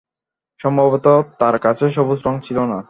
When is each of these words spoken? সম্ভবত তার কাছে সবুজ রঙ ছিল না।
সম্ভবত 0.59 1.05
তার 1.39 1.55
কাছে 1.57 1.85
সবুজ 1.89 2.19
রঙ 2.25 2.35
ছিল 2.39 2.57
না। 2.63 2.79